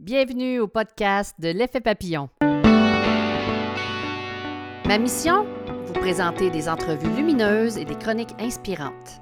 [0.00, 2.30] Bienvenue au podcast de l'effet papillon.
[4.86, 5.44] Ma mission?
[5.84, 9.20] Vous présenter des entrevues lumineuses et des chroniques inspirantes.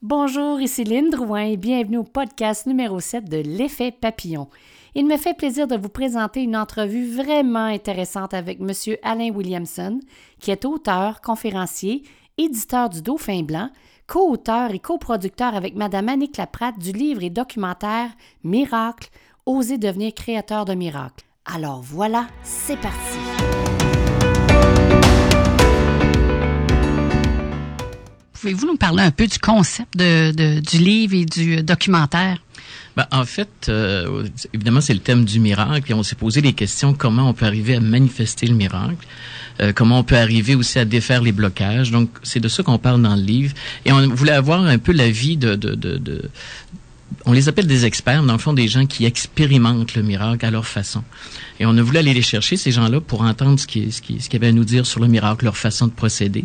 [0.00, 4.48] Bonjour, ici Lynne Drouin et bienvenue au podcast numéro 7 de l'effet papillon.
[4.94, 8.72] Il me fait plaisir de vous présenter une entrevue vraiment intéressante avec M.
[9.02, 10.00] Alain Williamson,
[10.38, 12.02] qui est auteur, conférencier,
[12.36, 13.70] éditeur du Dauphin Blanc,
[14.06, 18.10] co-auteur et coproducteur avec Mme Annick Laprate du livre et documentaire
[18.44, 19.08] Miracle,
[19.46, 21.24] Oser devenir créateur de miracles.
[21.46, 23.18] Alors voilà, c'est parti.
[28.34, 32.42] Pouvez-vous nous parler un peu du concept du livre et du documentaire?
[32.96, 36.52] Ben, en fait, euh, évidemment, c'est le thème du miracle et on s'est posé des
[36.52, 39.06] questions comment on peut arriver à manifester le miracle,
[39.60, 41.90] euh, comment on peut arriver aussi à défaire les blocages.
[41.90, 43.54] Donc, c'est de ça qu'on parle dans le livre.
[43.86, 46.30] Et on voulait avoir un peu la vie de, de, de, de
[47.26, 50.50] on les appelle des experts, dans le fond, des gens qui expérimentent le miracle à
[50.50, 51.02] leur façon.
[51.60, 54.48] Et on a voulu aller les chercher, ces gens-là, pour entendre ce qu'ils qui, avaient
[54.48, 56.44] à nous dire sur le miracle, leur façon de procéder.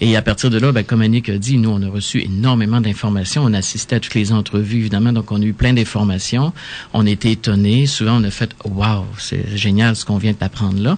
[0.00, 2.80] Et à partir de là, ben, comme Annick a dit, nous, on a reçu énormément
[2.80, 3.44] d'informations.
[3.44, 6.52] On a assisté à toutes les entrevues, évidemment, donc on a eu plein d'informations.
[6.92, 7.86] On été étonnés.
[7.86, 10.96] Souvent, on a fait «Wow, c'est génial ce qu'on vient d'apprendre là».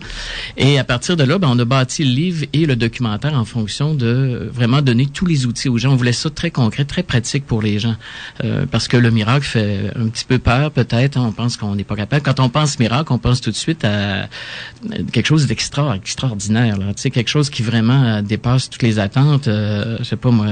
[0.56, 3.44] Et à partir de là, ben, on a bâti le livre et le documentaire en
[3.44, 5.92] fonction de vraiment donner tous les outils aux gens.
[5.92, 7.96] On voulait ça très concret, très pratique pour les gens.
[8.44, 11.18] Euh, parce que le miracle fait un petit peu peur, peut-être.
[11.18, 11.26] Hein.
[11.28, 12.22] on pense qu'on n'est pas capable.
[12.22, 14.28] Quand on pense miracle, on pense tout de suite à
[15.12, 16.78] quelque chose d'extra, extraordinaire.
[16.78, 16.94] Là.
[16.94, 19.48] Tu sais, quelque chose qui vraiment dépasse toutes les attentes.
[19.48, 20.46] Euh, je sais pas moi,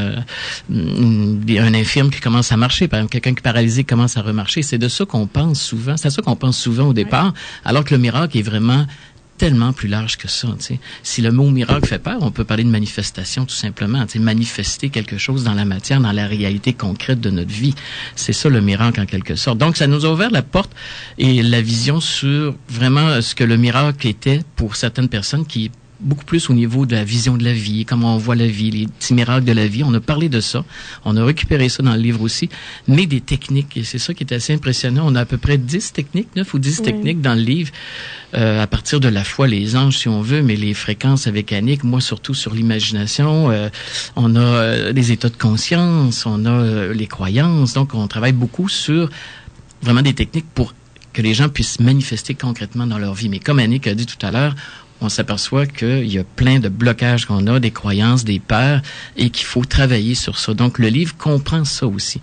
[0.70, 4.62] un infirme qui commence à marcher, par exemple, quelqu'un qui est paralysé commence à remarcher.
[4.62, 5.96] C'est de ça qu'on pense souvent.
[5.96, 7.32] C'est à ça qu'on pense souvent au départ,
[7.64, 8.86] alors que le miracle est vraiment
[9.38, 10.48] tellement plus large que ça.
[11.02, 14.04] Si le mot miracle fait peur, on peut parler de manifestation tout simplement.
[14.20, 17.74] manifester quelque chose dans la matière, dans la réalité concrète de notre vie.
[18.14, 19.58] C'est ça le miracle en quelque sorte.
[19.58, 20.70] Donc ça nous a ouvert la porte
[21.18, 25.72] et la vision sur vraiment ce que le miracle était pour certaines personnes qui
[26.02, 28.70] beaucoup plus au niveau de la vision de la vie, comment on voit la vie,
[28.70, 29.82] les petits miracles de la vie.
[29.84, 30.64] On a parlé de ça.
[31.04, 32.48] On a récupéré ça dans le livre aussi,
[32.88, 33.76] mais des techniques.
[33.76, 35.04] Et c'est ça qui est assez impressionnant.
[35.06, 37.70] On a à peu près 10 techniques, 9 ou 10 techniques dans le livre,
[38.34, 41.52] euh, à partir de la foi, les anges, si on veut, mais les fréquences avec
[41.52, 43.50] Annick, moi surtout sur l'imagination.
[43.50, 43.68] Euh,
[44.16, 47.74] on a euh, les états de conscience, on a les croyances.
[47.74, 49.08] Donc, on travaille beaucoup sur
[49.82, 50.74] vraiment des techniques pour
[51.12, 53.28] que les gens puissent manifester concrètement dans leur vie.
[53.28, 54.54] Mais comme Annick a dit tout à l'heure,
[55.02, 58.80] on s'aperçoit qu'il y a plein de blocages qu'on a, des croyances, des peurs,
[59.16, 60.54] et qu'il faut travailler sur ça.
[60.54, 62.20] Donc, le livre comprend ça aussi.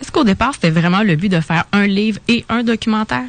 [0.00, 3.28] Est-ce qu'au départ, c'était vraiment le but de faire un livre et un documentaire?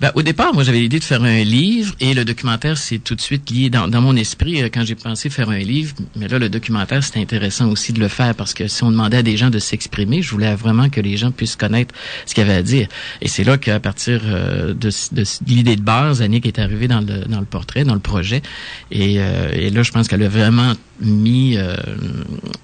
[0.00, 3.14] Ben, au départ, moi, j'avais l'idée de faire un livre et le documentaire, c'est tout
[3.14, 5.94] de suite lié dans, dans mon esprit euh, quand j'ai pensé faire un livre.
[6.16, 9.18] Mais là, le documentaire, c'est intéressant aussi de le faire parce que si on demandait
[9.18, 11.94] à des gens de s'exprimer, je voulais vraiment que les gens puissent connaître
[12.24, 12.88] ce qu'il y avait à dire.
[13.20, 17.02] Et c'est là qu'à partir euh, de, de, l'idée de base, Annick est arrivée dans
[17.02, 18.40] le, dans le portrait, dans le projet.
[18.90, 21.56] Et, euh, et là, je pense qu'elle a vraiment mis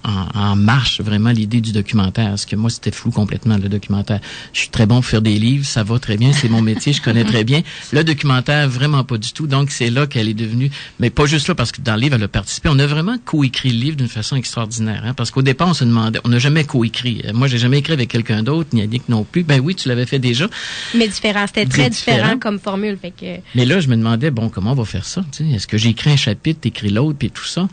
[0.04, 2.30] en, en, marche vraiment l'idée du documentaire.
[2.30, 4.20] Parce que moi, c'était flou complètement, le documentaire.
[4.52, 6.92] Je suis très bon pour faire des livres, ça va très bien, c'est mon métier,
[6.92, 7.62] je connais très bien.
[7.92, 9.46] Le documentaire, vraiment pas du tout.
[9.46, 10.70] Donc, c'est là qu'elle est devenue,
[11.00, 12.68] mais pas juste là, parce que dans le livre, elle a participé.
[12.70, 15.02] On a vraiment coécrit le livre d'une façon extraordinaire.
[15.04, 17.22] Hein, parce qu'au départ, on se demandait, on n'a jamais coécrit.
[17.24, 19.42] Euh, moi, j'ai jamais écrit avec quelqu'un d'autre, ni Yannick non plus.
[19.42, 20.48] Ben oui, tu l'avais fait déjà.
[20.94, 22.38] Mais différent, c'était très différent.
[22.38, 22.98] comme formule.
[23.00, 23.40] Fait que...
[23.54, 25.24] Mais là, je me demandais, bon, comment on va faire ça?
[25.40, 27.68] Est-ce que j'écris un chapitre, t'écris l'autre, puis tout ça?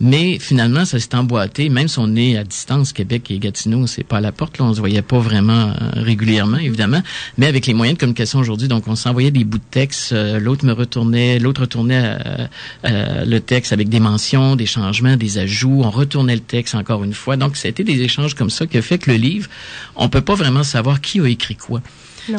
[0.00, 0.07] Mais
[0.38, 1.68] finalement, ça s'est emboîté.
[1.68, 4.58] Même si on est à distance, Québec et Gatineau, c'est pas à la porte.
[4.58, 7.02] Là, on se voyait pas vraiment euh, régulièrement, évidemment.
[7.36, 10.38] Mais avec les moyens de communication aujourd'hui, donc on s'envoyait des bouts de texte, euh,
[10.38, 12.46] l'autre me retournait, l'autre retournait euh,
[12.84, 17.04] euh, le texte avec des mentions, des changements, des ajouts, on retournait le texte encore
[17.04, 17.36] une fois.
[17.36, 19.48] Donc, c'était des échanges comme ça qui a fait que le livre,
[19.96, 21.80] on peut pas vraiment savoir qui a écrit quoi.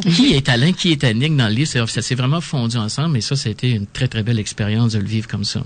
[0.03, 3.21] Qui est Alain, qui est Annick dans le livre, ça s'est vraiment fondu ensemble, et
[3.21, 5.61] ça, c'était une très, très belle expérience de le vivre comme ça.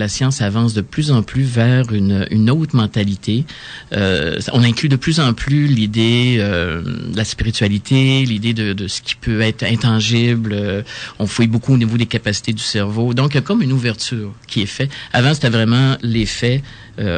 [0.00, 3.44] La science avance de plus en plus vers une, autre mentalité.
[3.92, 9.02] Euh, on inclut de plus en plus l'idée euh, de la spiritualité, l'idée de, ce
[9.02, 10.52] qui peut être intangible.
[10.54, 10.82] Euh,
[11.18, 13.14] on fouille beaucoup au niveau des capacités du cerveau.
[13.14, 14.90] Donc, il y a comme une ouverture qui est faite.
[15.12, 16.62] Avant, c'était vraiment les faits.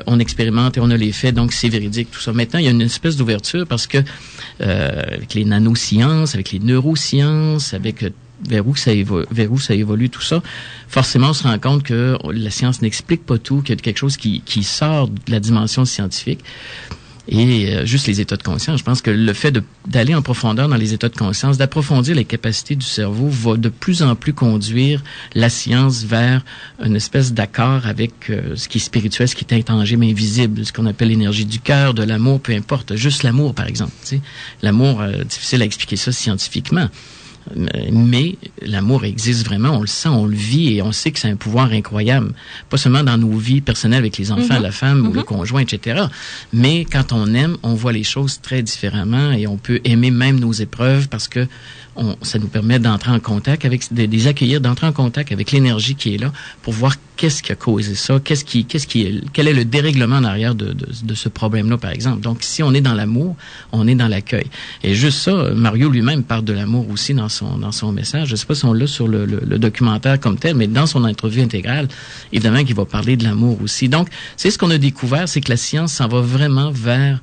[0.07, 2.33] On expérimente et on a les faits, donc c'est véridique, tout ça.
[2.33, 3.99] Maintenant, il y a une espèce d'ouverture parce que
[4.61, 8.05] avec les nanosciences, avec les neurosciences, avec
[8.49, 8.93] vers où ça
[9.75, 10.43] évolue, tout ça,
[10.89, 13.99] forcément on se rend compte que la science n'explique pas tout, qu'il y a quelque
[13.99, 16.41] chose qui, qui sort de la dimension scientifique.
[17.29, 18.79] et euh, juste les états de conscience.
[18.79, 19.57] Je pense que le fait
[19.87, 23.69] d'aller en profondeur dans les états de conscience, d'approfondir les capacités du cerveau, va de
[23.69, 25.03] plus en plus conduire
[25.35, 26.45] la science vers
[26.85, 30.73] une espèce d'accord avec euh, ce qui est spirituel, ce qui est intangible, invisible, ce
[30.73, 32.97] qu'on appelle l'énergie du cœur, de l'amour, peu importe.
[32.97, 33.93] Juste l'amour, par exemple.
[34.63, 36.89] L'amour, euh, difficile à expliquer ça scientifiquement.
[37.57, 41.29] Mais l'amour existe vraiment, on le sent, on le vit et on sait que c'est
[41.29, 42.33] un pouvoir incroyable.
[42.71, 44.63] Pas seulement dans nos vies personnelles avec les enfants, mhm.
[44.63, 45.25] la femme ou le mhm.
[45.25, 46.05] conjoint, etc.
[46.53, 50.39] Mais quand on aime, on voit les choses très différemment et on peut aimer même
[50.39, 51.47] nos épreuves parce que
[51.97, 55.53] on, ça nous permet d'entrer en contact avec, de les accueillir, d'entrer en contact avec
[55.53, 59.03] l'énergie qui est là pour voir qu'est-ce qui a causé ça, qu'est-ce qui, qu'est-ce qui,
[59.03, 62.21] est, quel est le dérèglement en arrière de, de, de ce problème-là, par exemple.
[62.21, 63.37] Donc, si on est dans l'amour,
[63.71, 64.47] on est dans l'accueil.
[64.83, 68.29] Et juste ça, Mario lui-même parle de l'amour aussi dans son, dans son message.
[68.29, 70.87] Je sais pas si on l'a sur le, le, le, documentaire comme tel, mais dans
[70.87, 71.89] son entrevue intégrale,
[72.33, 73.89] évidemment qu'il va parler de l'amour aussi.
[73.89, 77.21] Donc, c'est ce qu'on a découvert, c'est que la science s'en va vraiment vers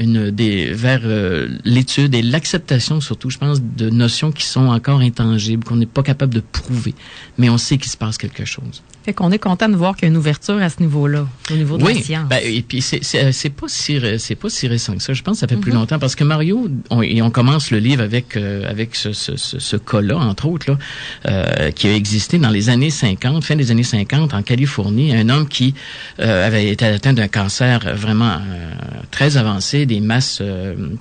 [0.00, 5.00] une des vers euh, l'étude et l'acceptation surtout, je pense, de notions qui sont encore
[5.00, 6.94] intangibles, qu'on n'est pas capable de prouver,
[7.38, 8.82] mais on sait qu'il se passe quelque chose.
[9.04, 11.54] Fait qu'on est content de voir qu'il y a une ouverture à ce niveau-là, au
[11.54, 12.28] niveau de la science.
[12.28, 15.14] Ben, et puis c'est c'est pas si c'est pas si récent que ça.
[15.14, 15.78] Je pense que ça fait plus mhm.
[15.78, 19.36] longtemps parce que Mario on, et on commence le livre avec euh, avec ce, ce,
[19.36, 20.78] ce, cas-là entre autres là
[21.26, 25.30] euh, qui a existé dans les années 50, fin des années 50 en Californie, un
[25.30, 25.74] homme qui
[26.18, 28.72] euh, avait été atteint d'un cancer vraiment euh,
[29.10, 30.42] très avancé, des masses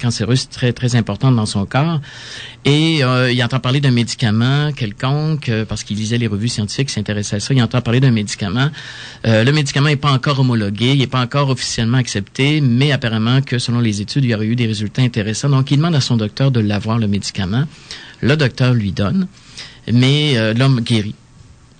[0.01, 1.99] cancéreuses très très importantes dans son corps
[2.65, 7.39] et il entend parler d'un médicament quelconque parce qu'il lisait les revues scientifiques, s'intéressait à
[7.39, 8.69] ça, il entend parler d'un médicament.
[9.25, 13.41] Euh, le médicament n'est pas encore homologué, il n'est pas encore officiellement accepté, mais apparemment
[13.41, 15.49] que selon les études, il y aurait eu des résultats intéressants.
[15.49, 17.63] Donc, il demande à son docteur de l'avoir, le médicament.
[18.21, 19.27] Le docteur lui donne,
[19.91, 21.15] mais euh, l'homme guérit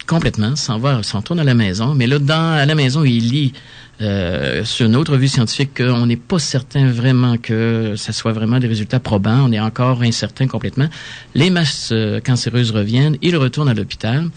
[0.07, 1.93] complètement, s'en va, s'en tourne à la maison.
[1.93, 3.53] Mais là, dans, à la maison, il lit
[4.01, 8.57] euh, sur une autre revue scientifique qu'on n'est pas certain vraiment que ça soit vraiment
[8.57, 9.45] des résultats probants.
[9.47, 10.89] On est encore incertain complètement.
[11.35, 11.93] Les masses
[12.25, 14.27] cancéreuses reviennent, il retourne à l'hôpital.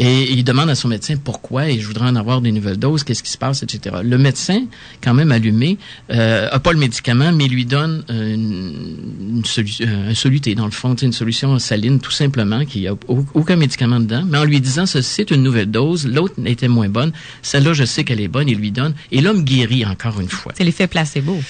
[0.00, 3.02] Et il demande à son médecin pourquoi et je voudrais en avoir des nouvelles doses,
[3.02, 3.96] qu'est-ce qui se passe, etc.
[4.04, 4.62] Le médecin,
[5.02, 5.76] quand même allumé,
[6.10, 10.94] euh, a pas le médicament, mais lui donne une, solution, un soluté dans le fond,
[10.94, 12.94] une solution saline tout simplement, qui a
[13.34, 17.10] aucun médicament dedans, mais en lui disant c'est une nouvelle dose, l'autre était moins bonne,
[17.42, 20.52] celle-là je sais qu'elle est bonne, il lui donne et l'homme guérit encore une fois.
[20.56, 21.40] C'est l'effet placebo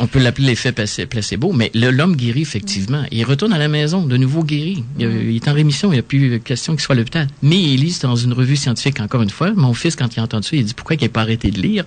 [0.00, 3.04] on peut l'appeler l'effet placebo, mais l'homme guérit effectivement.
[3.10, 4.84] Il retourne à la maison, de nouveau guéri.
[4.98, 7.26] Il, est en rémission, il n'y a plus question qu'il soit à l'hôpital.
[7.42, 9.52] Mais il lit dans une revue scientifique, encore une fois.
[9.54, 11.60] Mon fils, quand il a entendu ça, il dit pourquoi il n'a pas arrêté de
[11.60, 11.84] lire?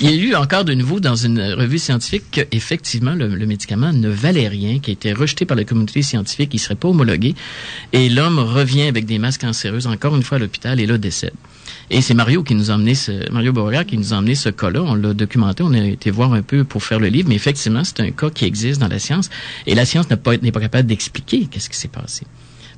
[0.00, 4.48] Il a lu encore de nouveau dans une revue scientifique qu'effectivement, le, médicament ne valait
[4.48, 7.34] rien, qui été rejeté par la communauté scientifique, il ne serait pas homologué.
[7.92, 11.32] Et l'homme revient avec des masses cancéreuses, encore une fois à l'hôpital, et là décède.
[11.90, 14.48] Et c'est Mario qui nous a emmené ce, Mario Beauregard qui nous a emmené ce
[14.48, 14.82] cas-là.
[14.82, 17.84] On l'a documenté, on a été voir un peu pour faire le livre, mais effectivement,
[17.84, 19.30] c'est un cas qui existe dans la science.
[19.66, 22.26] Et la science n'est pas, capable d'expliquer qu'est-ce qui s'est passé.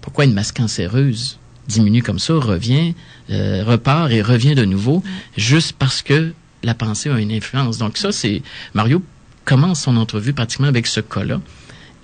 [0.03, 2.95] Pourquoi une masse cancéreuse diminue comme ça, revient,
[3.31, 5.03] euh, repart et revient de nouveau,
[5.37, 6.33] juste parce que
[6.63, 7.77] la pensée a une influence.
[7.79, 8.43] Donc ça, c'est,
[8.75, 9.03] Mario
[9.45, 11.41] commence son entrevue pratiquement avec ce cas-là.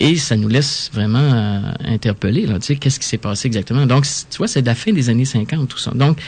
[0.01, 3.87] Et ça nous laisse vraiment euh, interpeller, là, tu sais, qu'est-ce qui s'est passé exactement.
[3.87, 5.93] Donc, tu vois, c'est de la fin des années 50, tout ça.
[5.93, 6.19] Donc,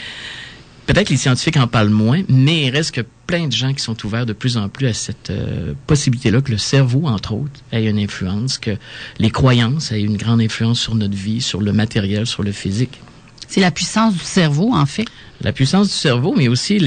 [0.87, 4.05] Peut-être les scientifiques en parlent moins, mais il reste que plein de gens qui sont
[4.05, 7.85] ouverts de plus en plus à cette euh, possibilité-là que le cerveau, entre autres, ait
[7.85, 8.77] une influence, que
[9.19, 13.01] les croyances aient une grande influence sur notre vie, sur le matériel, sur le physique.
[13.49, 15.05] C'est la puissance du cerveau, en fait.
[15.41, 16.79] La puissance du cerveau, mais aussi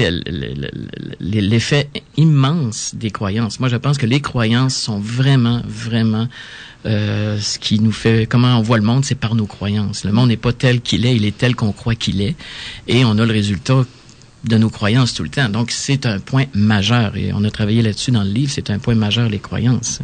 [1.19, 3.59] l'effet immense des croyances.
[3.59, 6.27] Moi, je pense que les croyances sont vraiment, vraiment
[6.85, 10.03] euh, ce qui nous fait, comment on voit le monde, c'est par nos croyances.
[10.03, 12.35] Le monde n'est pas tel qu'il est, il est tel qu'on croit qu'il est,
[12.87, 13.85] et on a le résultat
[14.43, 15.49] de nos croyances tout le temps.
[15.49, 18.51] Donc, c'est un point majeur et on a travaillé là-dessus dans le livre.
[18.51, 19.99] C'est un point majeur, les croyances.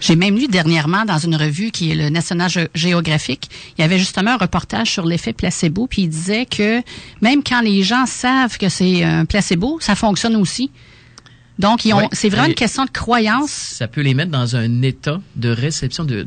[0.00, 3.98] J'ai même lu dernièrement dans une revue qui est le National Geographic, il y avait
[3.98, 6.82] justement un reportage sur l'effet placebo, puis il disait que
[7.20, 10.70] même quand les gens savent que c'est un placebo, ça fonctionne aussi.
[11.60, 13.50] Donc, c'est vraiment une question de croyance.
[13.50, 16.26] Ça peut les mettre dans un état de réception, de,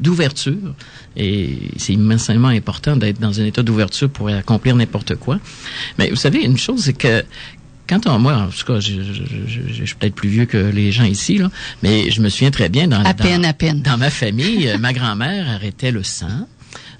[0.00, 0.74] d'ouverture.
[1.16, 5.38] et c'est immensément important d'être dans un état d'ouverture pour accomplir n'importe quoi.
[5.98, 7.24] Mais vous savez, une chose, c'est que
[7.86, 8.92] quand on, moi, en tout cas, je,
[9.84, 11.50] suis peut-être plus vieux que les gens ici, là,
[11.82, 13.82] mais je me souviens très bien dans, à peine, à peine.
[13.82, 16.48] dans ma famille, ma grand-mère arrêtait le sang,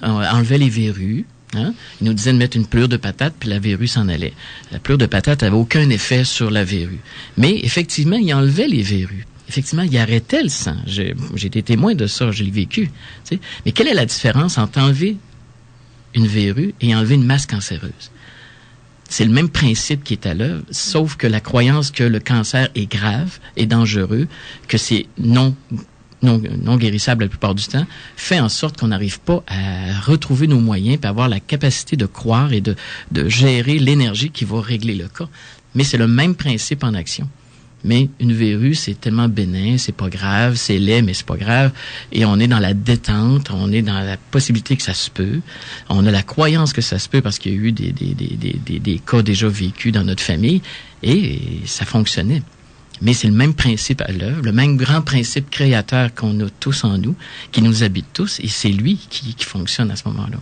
[0.03, 1.25] enlevait les verrues,
[1.57, 1.75] Hein?
[2.01, 4.33] Il nous disait de mettre une pleure de patate, puis la verrue s'en allait.
[4.73, 7.01] La pleure de patate avait aucun effet sur la verrue.
[7.37, 9.27] Mais effectivement, il enlevait les verrues.
[9.49, 10.77] Effectivement, il arrêtait le sang.
[10.87, 12.91] J'ai été témoin de ça, je l'ai vécu.
[13.65, 15.17] Mais quelle est la différence entre enlever
[16.15, 18.11] une verrue et enlever une masse cancéreuse?
[19.09, 22.69] C'est le même principe qui est à l'œuvre, sauf que la croyance que le cancer
[22.75, 24.27] est grave et dangereux,
[24.67, 25.55] que c'est non
[26.25, 30.47] non, non guérissable la plupart du temps, fait en sorte qu'on n'arrive pas à retrouver
[30.47, 32.75] nos moyens et avoir la capacité de croire et de,
[33.13, 35.29] de gérer l'énergie qui va régler le cas.
[35.75, 37.29] Mais c'est le même principe en action.
[37.85, 41.71] Mais une verrue, c'est tellement bénin, c'est pas grave, c'est laid, mais c'est pas grave.
[42.13, 45.41] Et on est dans la détente, on est dans la possibilité que ça se peut.
[45.91, 48.15] On a la croyance que ça se peut parce qu'il y a eu des, des,
[48.15, 50.63] des, des, des cas déjà vécus dans notre famille
[51.03, 52.43] et ça fonctionnait.
[53.01, 56.85] Mais c'est le même principe à l'œuvre, le même grand principe créateur qu'on a tous
[56.85, 57.17] en nous,
[57.53, 60.39] qui nous habite tous, et c'est lui qui, qui fonctionne à ce moment-là.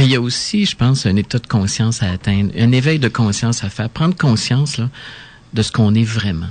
[0.00, 2.98] Mais il y a aussi, je pense, un état de conscience à atteindre, un éveil
[2.98, 4.88] de conscience à faire, prendre conscience là,
[5.52, 6.48] de ce qu'on est vraiment.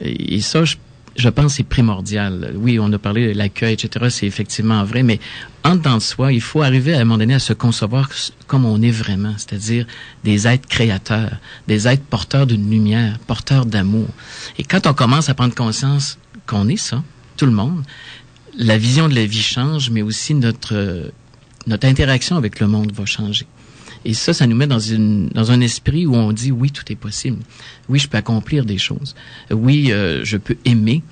[0.00, 0.76] Et, ça, je,
[1.16, 2.54] je pense, c'est primordial.
[2.56, 4.06] Oui, on a parlé de l'accueil, etc.
[4.10, 5.20] C'est effectivement vrai, mais
[5.64, 8.10] en dedans de soi, il faut arriver à un moment donné à se concevoir
[8.46, 9.86] comme on est vraiment, c'est-à-dire
[10.24, 11.36] des êtres créateurs,
[11.68, 14.08] des êtres porteurs d'une lumière, porteurs d'amour.
[14.58, 17.02] Et quand on commence à prendre conscience qu'on est ça,
[17.36, 17.82] tout le monde,
[18.56, 21.12] la vision de la vie change, mais aussi notre
[21.66, 23.46] notre interaction avec le monde va changer.
[24.04, 26.90] Et ça, ça nous met dans, une, dans un esprit où on dit oui, tout
[26.90, 27.38] est possible.
[27.88, 29.14] Oui, je peux accomplir des choses.
[29.50, 31.02] Oui, euh, je peux aimer.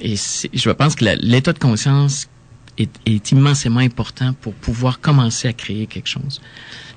[0.00, 2.28] Et je pense que l'état de conscience
[2.76, 6.42] est, est, immensément important pour pouvoir commencer à créer quelque chose.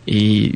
[0.08, 0.54] Et,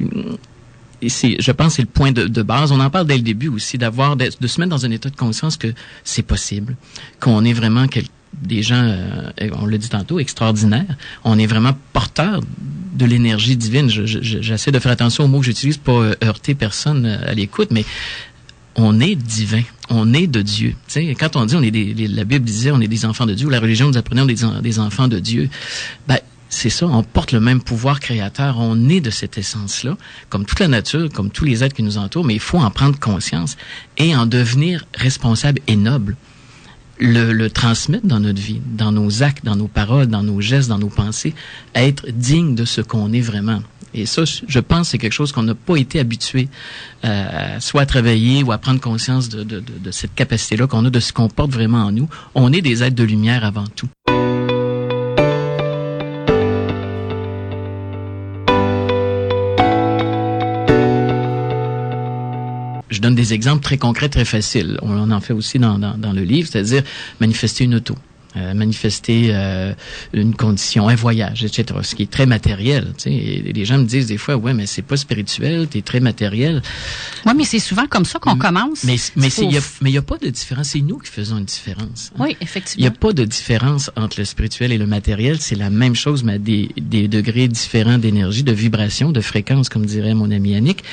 [1.01, 2.71] je pense, c'est le point de, de, base.
[2.71, 5.15] On en parle dès le début aussi, d'avoir, de, se mettre dans un état de
[5.15, 5.73] conscience que
[6.03, 6.75] c'est possible,
[7.19, 8.11] qu'on est vraiment quelqu'un
[8.41, 10.97] des gens, euh, on l'a dit tantôt, extraordinaires.
[11.23, 12.41] On est vraiment porteur
[12.93, 13.89] de l'énergie divine.
[13.89, 17.69] J'essaie de faire attention aux mots que j'utilise pour pas heurter personne euh, à l'écoute,
[17.71, 17.85] mais
[18.75, 20.75] on est divin, on est de Dieu.
[20.87, 23.33] sais, quand on dit on est des, la Bible disait on est des enfants de
[23.33, 25.49] Dieu, ou la religion nous apprenait on est des, enfants de Dieu.
[26.07, 26.17] Ben,
[26.49, 29.97] c'est ça, on porte le même pouvoir créateur, on est de cette essence-là,
[30.29, 32.69] comme toute la nature, comme tous les êtres qui nous entourent, mais il faut en
[32.69, 33.57] prendre conscience
[33.97, 36.15] et en devenir responsable et noble
[37.03, 40.69] le, le, transmettre dans notre vie, dans nos actes, dans nos paroles, dans nos gestes,
[40.69, 41.33] dans nos pensées,
[41.75, 43.61] être digne de ce qu'on est vraiment.
[43.93, 46.47] Et ça, je pense, c'est quelque chose qu'on n'a pas été habitué
[47.05, 50.83] euh, soit à travailler ou à prendre conscience de, de, de, de cette capacité-là qu'on
[50.85, 52.09] a, de ce qu'on porte vraiment en nous.
[52.33, 53.87] On est des êtres de lumière avant tout.
[63.03, 64.79] Donne des exemples très concrets, très faciles.
[64.81, 66.83] On en fait aussi dans, dans, dans le livre, c'est-à-dire
[67.19, 67.95] manifester une auto.
[68.35, 69.75] Euh, manifester euh,
[70.11, 71.65] une condition, un voyage, etc.
[71.83, 72.85] Ce qui est très matériel.
[72.97, 73.11] Tu sais.
[73.11, 76.63] Et les gens me disent des fois, ouais, mais c'est pas spirituel, t'es très matériel.
[77.27, 78.85] Oui, mais c'est souvent comme ça qu'on commence.
[78.85, 80.69] Mais mais il y a a pas de différence.
[80.69, 82.11] C'est nous qui faisons une différence.
[82.15, 82.23] Hein.
[82.23, 82.81] Oui, effectivement.
[82.81, 85.39] Il y a pas de différence entre le spirituel et le matériel.
[85.39, 89.69] C'est la même chose, mais à des, des degrés différents d'énergie, de vibration, de fréquence,
[89.69, 90.83] comme dirait mon ami Yannick.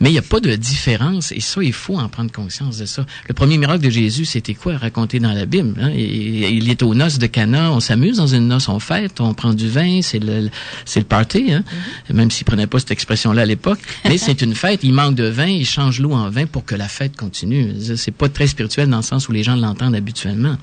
[0.00, 2.86] Mais il n'y a pas de différence, et ça, il faut en prendre conscience de
[2.86, 3.04] ça.
[3.28, 5.74] Le premier miracle de Jésus, c'était quoi, raconté dans la Bible?
[5.78, 5.90] Hein?
[5.90, 9.52] il est aux noces de Cana, on s'amuse dans une noce, on fête, on prend
[9.52, 10.48] du vin, c'est le,
[10.86, 11.64] c'est le party, hein?
[12.10, 12.14] Mm-hmm.
[12.14, 13.78] même s'il prenait pas cette expression-là à l'époque.
[14.06, 16.74] Mais c'est une fête, il manque de vin, il change l'eau en vin pour que
[16.74, 17.74] la fête continue.
[17.96, 20.56] C'est pas très spirituel dans le sens où les gens l'entendent habituellement.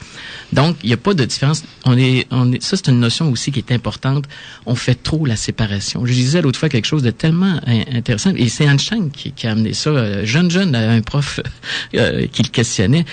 [0.51, 1.63] Donc, il n'y a pas de différence.
[1.85, 4.25] On est, on est, ça, c'est une notion aussi qui est importante.
[4.65, 6.05] On fait trop la séparation.
[6.07, 7.59] Je disais l'autre fois quelque chose de tellement
[7.93, 11.39] intéressant, et c'est Einstein qui qui, a amené ça, euh, jeune, jeune, un prof
[11.95, 13.05] euh, qui le questionnait,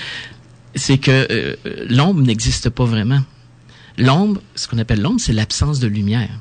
[0.75, 1.56] c'est que euh,
[1.88, 3.23] l'ombre n'existe pas vraiment.
[3.97, 6.40] L'ombre, ce qu'on appelle l'ombre, c'est l'absence de lumière.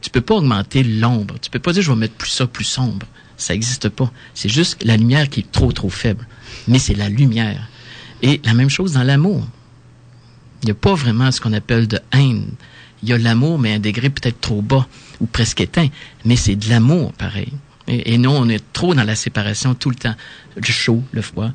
[0.00, 1.34] Tu peux pas augmenter l'ombre.
[1.40, 3.06] Tu peux pas dire je vais mettre plus ça plus sombre.
[3.36, 4.10] Ça n'existe pas.
[4.34, 6.26] C'est juste la lumière qui est trop trop faible.
[6.68, 7.68] Mais c'est la lumière.
[8.22, 9.44] Et la même chose dans l'amour.
[10.62, 12.52] Il n'y a pas vraiment ce qu'on appelle de haine.
[13.02, 14.86] Il y a l'amour, mais à un degré peut-être trop bas
[15.20, 15.88] ou presque éteint.
[16.24, 17.52] Mais c'est de l'amour, pareil.
[17.88, 20.14] Et, et, nous, on est trop dans la séparation tout le temps.
[20.56, 21.50] Le chaud, le froid.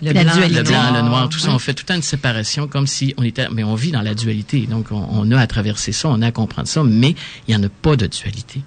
[0.00, 1.44] Le la blanc, le blanc, le noir, tout oui.
[1.44, 3.92] ça, on fait tout le temps une séparation comme si on était, mais on vit
[3.92, 4.66] dans la dualité.
[4.66, 7.14] Donc, on, on a à traverser ça, on a à comprendre ça, mais
[7.46, 8.62] il n'y en a pas de dualité.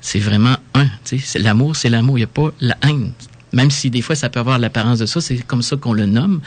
[0.00, 3.12] C'est vraiment un, tu sais, l'amour, c'est l'amour, il n'y a pas la haine.
[3.52, 6.06] Même si des fois ça peut avoir l'apparence de ça, c'est comme ça qu'on le
[6.06, 6.40] nomme,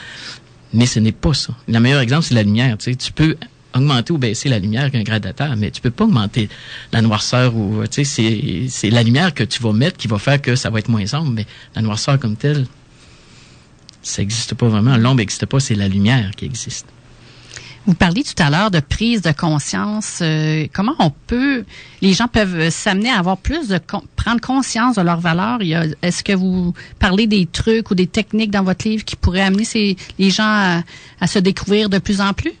[0.72, 1.54] mais ce n'est pas ça.
[1.68, 2.96] Le meilleur exemple, c'est la lumière, tu sais.
[2.96, 3.36] Tu peux
[3.74, 6.48] augmenter ou baisser la lumière avec un gradateur, mais tu peux pas augmenter
[6.92, 10.18] la noirceur ou tu sais c'est c'est la lumière que tu vas mettre qui va
[10.18, 12.66] faire que ça va être moins sombre, mais la noirceur comme telle
[14.04, 14.96] ça n'existe pas vraiment.
[14.96, 16.86] L'ombre n'existe pas, c'est la lumière qui existe.
[17.86, 20.20] Vous parliez tout à l'heure de prise de conscience.
[20.22, 21.64] Euh, comment on peut,
[22.00, 23.78] les gens peuvent s'amener à avoir plus de
[24.16, 25.58] prendre conscience de leurs valeurs?
[26.00, 29.64] Est-ce que vous parlez des trucs ou des techniques dans votre livre qui pourraient amener
[29.64, 30.82] ces, les gens
[31.20, 32.52] à, se découvrir de plus en plus?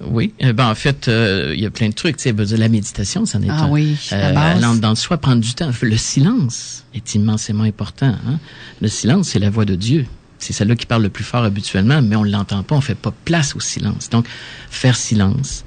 [0.00, 2.16] Oui, eh ben en fait, euh, il y a plein de trucs.
[2.18, 3.68] Tu sais, la méditation, ça n'est ah, un.
[3.68, 5.70] Oui, euh, dans le soi, prendre du temps.
[5.82, 8.14] Le silence est immensément important.
[8.26, 8.38] Hein?
[8.80, 10.06] Le silence, c'est la voix de Dieu.
[10.38, 12.94] C'est celle-là qui parle le plus fort habituellement, mais on ne l'entend pas, on fait
[12.94, 14.08] pas place au silence.
[14.08, 14.26] Donc,
[14.70, 15.64] faire silence,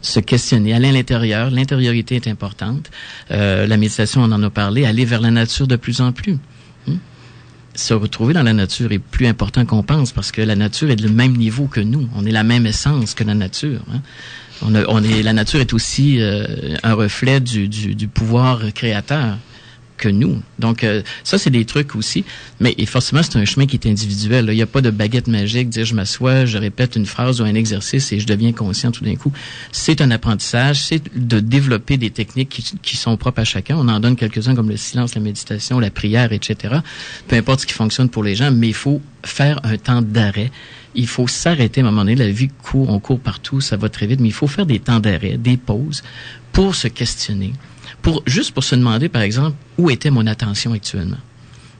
[0.00, 2.90] se questionner, aller à l'intérieur, l'intériorité est importante.
[3.30, 6.38] Euh, la méditation, on en a parlé, aller vers la nature de plus en plus.
[7.74, 11.00] Se retrouver dans la nature est plus important qu'on pense parce que la nature est
[11.00, 12.08] le même niveau que nous.
[12.16, 13.80] On est la même essence que la nature.
[13.92, 14.00] Hein?
[14.62, 19.38] On, on, est, la nature est aussi euh, un reflet du, du, du pouvoir créateur
[19.96, 20.40] que nous.
[20.58, 22.24] Donc, euh, ça, c'est des trucs aussi.
[22.60, 24.46] Mais et forcément, c'est un chemin qui est individuel.
[24.48, 27.44] Il n'y a pas de baguette magique, dire je m'assois, je répète une phrase ou
[27.44, 29.32] un exercice et je deviens conscient tout d'un coup.
[29.70, 33.76] C'est un apprentissage, c'est de développer des techniques qui, qui, sont propres à chacun.
[33.76, 36.76] On en donne quelques-uns comme le silence, la méditation, la prière, etc.
[37.28, 40.50] Peu importe ce qui fonctionne pour les gens, mais il faut faire un temps d'arrêt
[40.94, 42.16] il faut s'arrêter à un moment donné.
[42.16, 44.78] La vie court, on court partout, ça va très vite, mais il faut faire des
[44.78, 46.02] temps d'arrêt, des pauses
[46.52, 47.52] pour se questionner,
[48.02, 51.18] pour juste pour se demander, par exemple, où était mon attention actuellement.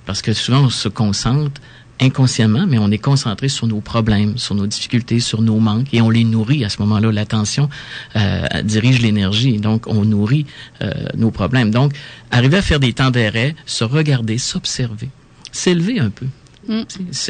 [0.07, 1.61] Parce que souvent, on se concentre
[2.01, 6.01] inconsciemment, mais on est concentré sur nos problèmes, sur nos difficultés, sur nos manques, et
[6.01, 7.13] on les nourrit à ce moment-là.
[7.13, 7.69] L'attention
[8.17, 10.47] euh, dirige l'énergie, donc on nourrit
[10.83, 11.71] euh, nos problèmes.
[11.71, 11.93] Donc,
[12.31, 15.11] arriver à faire des temps d'arrêt, se regarder, s'observer,
[15.53, 16.27] s'élever un peu.
[16.69, 16.83] Mm.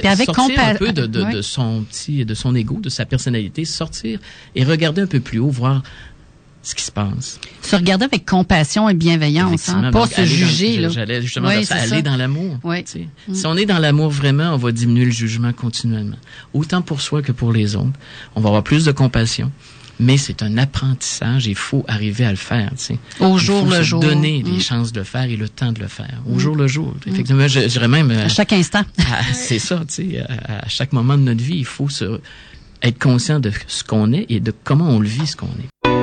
[0.02, 3.06] Et avec sortir un peu de, de, de, son petit, de son ego, de sa
[3.06, 4.20] personnalité, sortir
[4.54, 5.82] et regarder un peu plus haut, voir
[6.62, 7.40] ce qui se passe.
[7.62, 10.88] Se regarder avec compassion et bienveillance, hein, pas se juger.
[10.90, 12.58] J'allais justement aller dans l'amour.
[12.62, 12.84] Oui.
[13.28, 13.34] Mm.
[13.34, 16.16] Si on est dans l'amour vraiment, on va diminuer le jugement continuellement,
[16.54, 17.98] autant pour soi que pour les autres.
[18.36, 19.50] On va avoir plus de compassion.
[20.00, 22.72] Mais c'est un apprentissage, il faut arriver à le faire.
[22.76, 24.00] Tu Au jour le jour.
[24.00, 24.60] Donner les mm.
[24.60, 26.22] chances de le faire et le temps de le faire.
[26.26, 26.38] Au mm.
[26.38, 26.94] jour le jour.
[27.06, 28.10] Effectivement, je, dirais même.
[28.10, 28.82] à chaque instant.
[29.34, 30.20] c'est ça, tu sais.
[30.20, 32.20] À, à, chaque moment de notre vie, il faut se,
[32.82, 36.01] être conscient de ce qu'on est et de comment on le vit, ce qu'on est.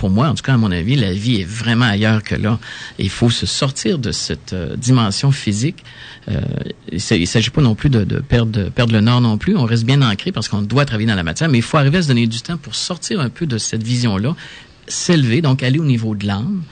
[0.00, 2.58] pour moi, en tout cas à mon avis, la vie est vraiment ailleurs que là.
[2.98, 5.84] Il faut se sortir de cette euh, dimension physique.
[6.30, 6.40] Euh,
[6.90, 9.58] il ne s'agit pas non plus de, de, perdre, perdre le nord non plus.
[9.58, 11.98] On reste bien ancré parce qu'on doit travailler dans la matière, mais il faut arriver
[11.98, 14.34] à se donner du temps pour sortir un peu de cette vision-là,
[14.88, 16.62] s'élever, donc aller au niveau de l'âme,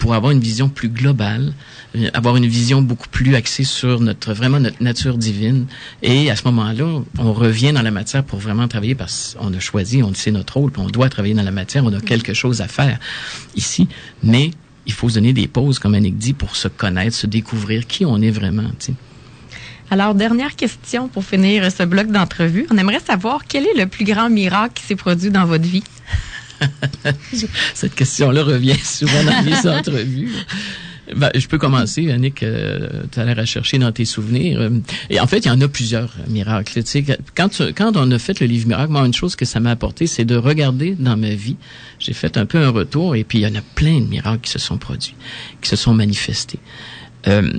[0.00, 1.52] pour avoir une vision plus globale,
[1.94, 5.66] euh, avoir une vision beaucoup plus axée sur notre vraiment notre nature divine.
[6.02, 9.60] Et à ce moment-là, on revient dans la matière pour vraiment travailler parce qu'on a
[9.60, 12.62] choisi, on sait notre rôle, on doit travailler dans la matière, on a quelque chose
[12.62, 12.98] à faire
[13.54, 13.88] ici.
[14.24, 14.50] Mais
[14.86, 18.06] il faut se donner des pauses, comme Annick dit, pour se connaître, se découvrir qui
[18.06, 18.70] on est vraiment.
[19.90, 22.66] Alors, dernière question pour finir ce bloc d'entrevue.
[22.70, 25.84] On aimerait savoir quel est le plus grand miracle qui s'est produit dans votre vie?
[27.74, 30.30] Cette question-là revient souvent dans les entrevues.
[31.16, 34.70] Ben, je peux commencer, Annick, euh, tu as l'air à chercher dans tes souvenirs.
[35.08, 36.72] Et en fait, il y en a plusieurs miracles.
[36.84, 39.60] Tu sais, quand, quand on a fait le livre Miracle, moi, une chose que ça
[39.60, 41.56] m'a apporté, c'est de regarder dans ma vie.
[41.98, 44.42] J'ai fait un peu un retour et puis il y en a plein de miracles
[44.42, 45.14] qui se sont produits,
[45.60, 46.60] qui se sont manifestés.
[47.26, 47.50] Euh,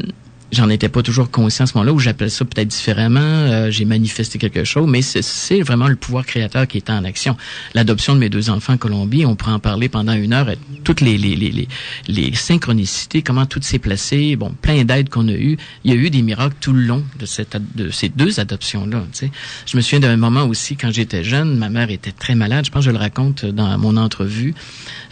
[0.51, 3.85] j'en étais pas toujours conscient à ce moment-là, où j'appelle ça peut-être différemment, euh, j'ai
[3.85, 7.37] manifesté quelque chose, mais c'est vraiment le pouvoir créateur qui est en action.
[7.73, 10.47] L'adoption de mes deux enfants en Colombie, on pourrait en parler pendant une heure,
[10.83, 11.67] toutes les, les, les,
[12.07, 15.57] les, synchronicités, comment tout s'est placé, bon, plein d'aides qu'on a eues.
[15.83, 19.03] Il y a eu des miracles tout le long de, cette, de ces deux adoptions-là.
[19.65, 22.71] Je me souviens d'un moment aussi, quand j'étais jeune, ma mère était très malade, je
[22.71, 24.53] pense que je le raconte dans mon entrevue,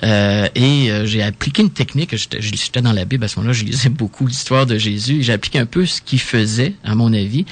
[0.04, 3.90] et euh, j'ai appliqué une technique, j'étais dans la Bible à ce moment-là, je lisais
[3.90, 7.46] beaucoup l'histoire de Jésus, j'ai appliqué un peu ce qu'il faisait, à mon avis,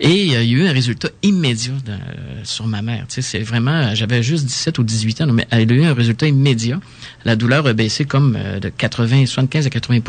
[0.00, 1.74] et euh, il y a eu un résultat immédiat
[2.44, 3.06] sur ma mère.
[3.08, 5.94] Tu sais, c'est vraiment, j'avais juste 17 ou 18 ans, mais elle a eu un
[5.94, 6.80] résultat immédiat.
[7.24, 10.00] La douleur a baissé comme de 80, 75 à 80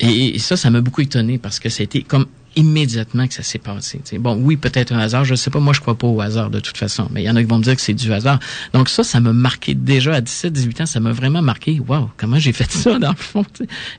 [0.00, 3.58] et, et ça, ça m'a beaucoup étonné parce que c'était comme immédiatement que ça s'est
[3.58, 4.00] passé.
[4.18, 6.58] Bon, oui, peut-être un hasard, je sais pas, moi je crois pas au hasard de
[6.58, 8.40] toute façon, mais il y en a qui vont me dire que c'est du hasard.
[8.72, 11.80] Donc ça, ça m'a marqué déjà à 17, 18 ans, ça m'a vraiment marqué.
[11.86, 13.44] Waouh, comment j'ai fait ça dans le fond.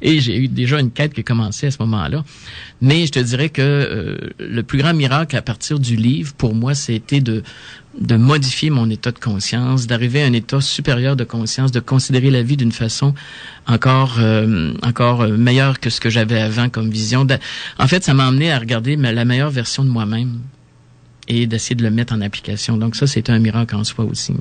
[0.02, 2.24] Et j'ai eu déjà une quête qui a commencé à ce moment-là.
[2.82, 6.56] Mais je te dirais que euh, le plus grand miracle à partir du livre, pour
[6.56, 7.44] moi, c'était de
[8.00, 12.30] de modifier mon état de conscience, d'arriver à un état supérieur de conscience, de considérer
[12.30, 13.14] la vie d'une façon
[13.68, 17.26] encore euh, encore euh, meilleure que ce que j'avais avant comme vision.
[17.80, 20.40] en fait, ça m'a amené à regarder la meilleure version de moi-même
[21.28, 22.78] et d'essayer de le mettre en application.
[22.78, 24.34] Donc ça, c'était un miracle en soi aussi.